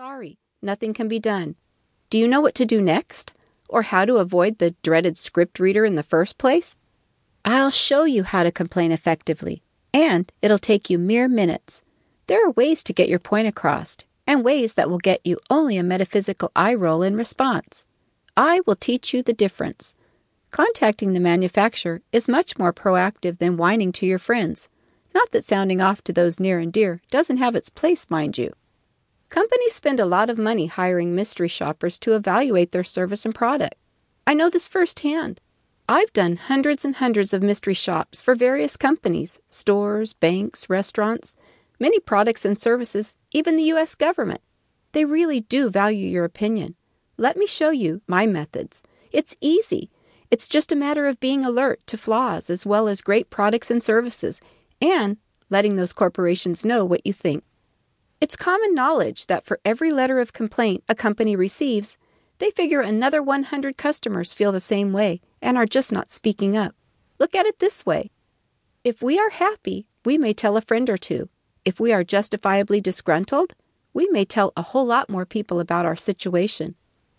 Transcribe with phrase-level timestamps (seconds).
[0.00, 0.38] sorry.
[0.62, 1.56] Nothing can be done.
[2.08, 3.34] Do you know what to do next?
[3.68, 6.74] Or how to avoid the dreaded script reader in the first place?
[7.44, 11.82] I'll show you how to complain effectively, and it'll take you mere minutes.
[12.28, 15.76] There are ways to get your point across, and ways that will get you only
[15.76, 17.84] a metaphysical eye roll in response.
[18.38, 19.94] I will teach you the difference.
[20.50, 24.70] Contacting the manufacturer is much more proactive than whining to your friends.
[25.14, 28.54] Not that sounding off to those near and dear doesn't have its place, mind you.
[29.30, 33.76] Companies spend a lot of money hiring mystery shoppers to evaluate their service and product.
[34.26, 35.40] I know this firsthand.
[35.88, 41.36] I've done hundreds and hundreds of mystery shops for various companies, stores, banks, restaurants,
[41.78, 43.94] many products and services, even the U.S.
[43.94, 44.40] government.
[44.92, 46.74] They really do value your opinion.
[47.16, 48.82] Let me show you my methods.
[49.12, 49.92] It's easy.
[50.32, 53.80] It's just a matter of being alert to flaws as well as great products and
[53.80, 54.40] services
[54.82, 57.44] and letting those corporations know what you think.
[58.20, 61.96] It's common knowledge that for every letter of complaint a company receives,
[62.36, 66.74] they figure another 100 customers feel the same way and are just not speaking up.
[67.18, 68.10] Look at it this way
[68.84, 71.30] if we are happy, we may tell a friend or two.
[71.64, 73.54] If we are justifiably disgruntled,
[73.94, 76.74] we may tell a whole lot more people about our situation.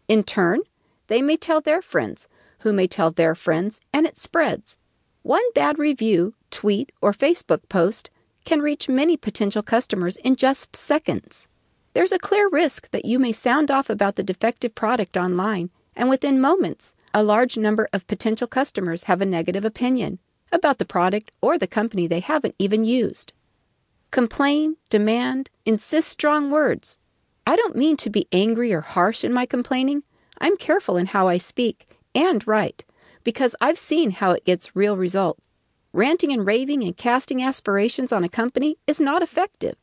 [0.08, 0.62] In turn,
[1.08, 2.28] they may tell their friends,
[2.60, 4.78] who may tell their friends, and it spreads.
[5.24, 8.12] One bad review, tweet, or Facebook post
[8.46, 11.48] can reach many potential customers in just seconds.
[11.94, 16.10] There's a clear risk that you may sound off about the defective product online, and
[16.10, 20.20] within moments, a large number of potential customers have a negative opinion
[20.52, 23.34] about the product or the company they haven't even used.
[24.12, 26.98] Complain, demand, insist strong words.
[27.46, 30.04] I don't mean to be angry or harsh in my complaining.
[30.40, 32.84] I'm careful in how I speak and write
[33.24, 35.48] because I've seen how it gets real results.
[35.94, 39.76] Ranting and raving and casting aspirations on a company is not effective.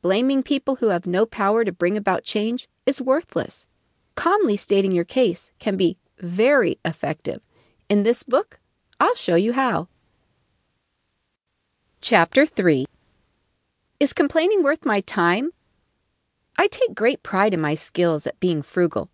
[0.00, 3.66] Blaming people who have no power to bring about change is worthless.
[4.14, 7.40] Calmly stating your case can be very effective.
[7.88, 8.60] In this book,
[9.00, 9.88] I'll show you how.
[12.00, 12.86] Chapter 3
[13.98, 15.50] Is complaining worth my time?
[16.56, 19.10] I take great pride in my skills at being frugal.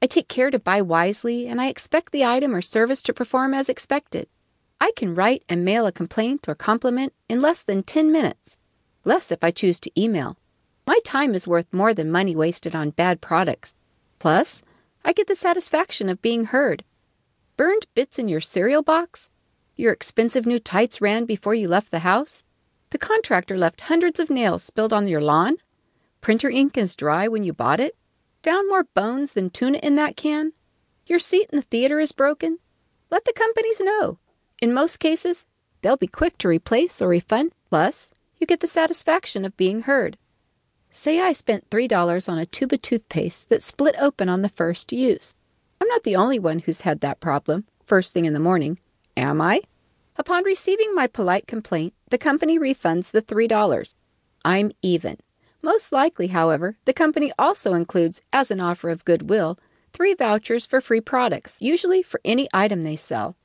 [0.00, 3.52] I take care to buy wisely, and I expect the item or service to perform
[3.52, 4.28] as expected.
[4.80, 8.58] I can write and mail a complaint or compliment in less than 10 minutes,
[9.04, 10.36] less if I choose to email.
[10.86, 13.74] My time is worth more than money wasted on bad products.
[14.18, 14.62] Plus,
[15.04, 16.84] I get the satisfaction of being heard.
[17.56, 19.30] Burned bits in your cereal box?
[19.76, 22.44] Your expensive new tights ran before you left the house?
[22.90, 25.56] The contractor left hundreds of nails spilled on your lawn?
[26.20, 27.96] Printer ink is dry when you bought it?
[28.42, 30.52] Found more bones than tuna in that can?
[31.06, 32.58] Your seat in the theater is broken?
[33.10, 34.18] Let the companies know.
[34.60, 35.44] In most cases,
[35.82, 40.16] they'll be quick to replace or refund, plus, you get the satisfaction of being heard.
[40.90, 44.92] Say I spent $3 on a tube of toothpaste that split open on the first
[44.92, 45.34] use.
[45.80, 48.78] I'm not the only one who's had that problem, first thing in the morning,
[49.14, 49.60] am I?
[50.16, 53.94] Upon receiving my polite complaint, the company refunds the $3.
[54.42, 55.18] I'm even.
[55.60, 59.58] Most likely, however, the company also includes, as an offer of goodwill,
[59.92, 63.36] three vouchers for free products, usually for any item they sell.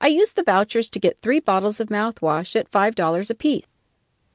[0.00, 3.64] I used the vouchers to get three bottles of mouthwash at $5 apiece.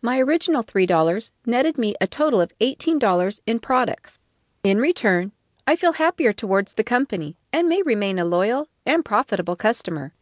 [0.01, 4.19] My original $3 netted me a total of $18 in products.
[4.63, 5.31] In return,
[5.67, 10.13] I feel happier towards the company and may remain a loyal and profitable customer.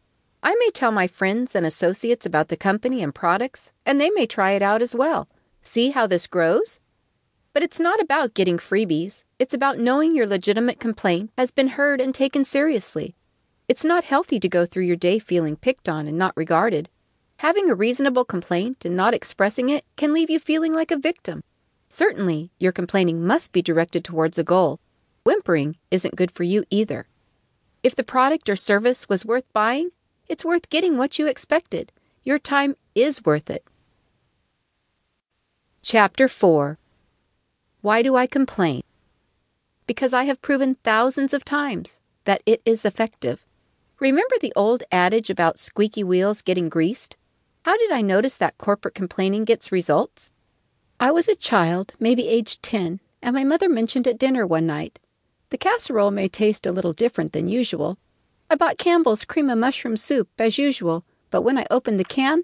[0.43, 4.25] I may tell my friends and associates about the company and products, and they may
[4.25, 5.29] try it out as well.
[5.61, 6.79] See how this grows?
[7.53, 9.23] But it's not about getting freebies.
[9.37, 13.15] It's about knowing your legitimate complaint has been heard and taken seriously.
[13.69, 16.89] It's not healthy to go through your day feeling picked on and not regarded.
[17.37, 21.43] Having a reasonable complaint and not expressing it can leave you feeling like a victim.
[21.87, 24.79] Certainly, your complaining must be directed towards a goal.
[25.23, 27.09] Whimpering isn't good for you either.
[27.83, 29.91] If the product or service was worth buying,
[30.27, 31.91] it's worth getting what you expected.
[32.23, 33.63] Your time is worth it.
[35.83, 36.79] Chapter 4
[37.81, 38.81] Why do I complain?
[39.85, 43.45] Because I have proven thousands of times that it is effective.
[43.99, 47.17] Remember the old adage about squeaky wheels getting greased?
[47.63, 50.31] How did I notice that corporate complaining gets results?
[51.01, 54.99] I was a child, maybe aged 10, and my mother mentioned at dinner one night.
[55.49, 57.97] The casserole may taste a little different than usual.
[58.49, 62.43] I bought Campbell's cream of mushroom soup, as usual, but when I opened the can,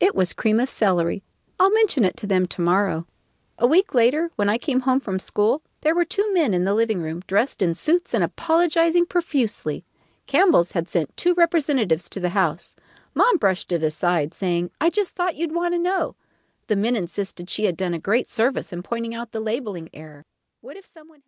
[0.00, 1.22] it was cream of celery.
[1.58, 3.06] I'll mention it to them tomorrow.
[3.58, 6.74] A week later, when I came home from school, there were two men in the
[6.74, 9.84] living room dressed in suits and apologizing profusely.
[10.30, 12.76] Campbell's had sent two representatives to the house.
[13.16, 16.14] Mom brushed it aside, saying, I just thought you'd want to know.
[16.68, 20.22] The men insisted she had done a great service in pointing out the labeling error.
[20.60, 21.18] What if someone